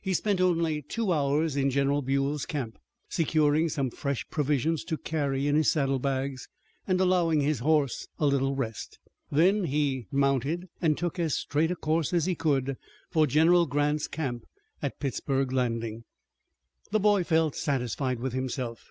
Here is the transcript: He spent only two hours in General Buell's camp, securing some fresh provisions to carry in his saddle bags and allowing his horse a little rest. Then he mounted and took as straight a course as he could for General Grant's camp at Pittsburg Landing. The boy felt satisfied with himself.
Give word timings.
He 0.00 0.14
spent 0.14 0.40
only 0.40 0.80
two 0.80 1.10
hours 1.12 1.56
in 1.56 1.70
General 1.70 2.00
Buell's 2.00 2.46
camp, 2.46 2.78
securing 3.08 3.68
some 3.68 3.90
fresh 3.90 4.24
provisions 4.28 4.84
to 4.84 4.96
carry 4.96 5.48
in 5.48 5.56
his 5.56 5.68
saddle 5.72 5.98
bags 5.98 6.48
and 6.86 7.00
allowing 7.00 7.40
his 7.40 7.58
horse 7.58 8.06
a 8.20 8.26
little 8.26 8.54
rest. 8.54 9.00
Then 9.28 9.64
he 9.64 10.06
mounted 10.12 10.68
and 10.80 10.96
took 10.96 11.18
as 11.18 11.34
straight 11.34 11.72
a 11.72 11.74
course 11.74 12.12
as 12.12 12.26
he 12.26 12.36
could 12.36 12.76
for 13.10 13.26
General 13.26 13.66
Grant's 13.66 14.06
camp 14.06 14.44
at 14.82 15.00
Pittsburg 15.00 15.50
Landing. 15.52 16.04
The 16.92 17.00
boy 17.00 17.24
felt 17.24 17.56
satisfied 17.56 18.20
with 18.20 18.34
himself. 18.34 18.84